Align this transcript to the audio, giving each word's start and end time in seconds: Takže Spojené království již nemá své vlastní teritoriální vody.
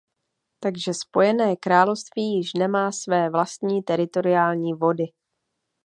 Takže 0.59 0.93
Spojené 0.93 1.55
království 1.55 2.21
již 2.23 2.53
nemá 2.53 2.91
své 2.91 3.29
vlastní 3.29 3.83
teritoriální 3.83 4.73
vody. 4.73 5.05